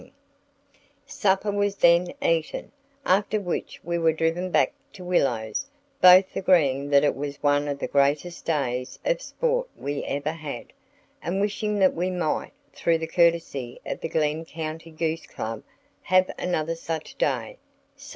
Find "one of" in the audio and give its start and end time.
7.43-7.77